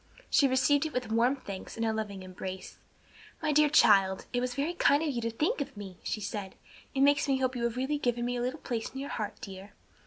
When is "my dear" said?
3.39-3.69